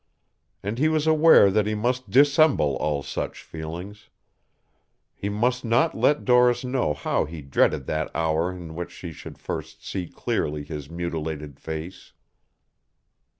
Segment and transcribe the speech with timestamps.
[0.63, 4.09] And he was aware that he must dissemble all such feelings.
[5.13, 9.37] He must not let Doris know how he dreaded that hour in which she should
[9.37, 12.13] first see clearly his mutilated face.